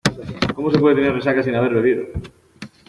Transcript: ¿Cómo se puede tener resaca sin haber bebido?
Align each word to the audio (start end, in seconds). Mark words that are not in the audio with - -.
¿Cómo 0.55 0.71
se 0.71 0.79
puede 0.79 0.95
tener 0.95 1.13
resaca 1.13 1.41
sin 1.43 1.53
haber 1.53 1.75
bebido? 1.75 2.03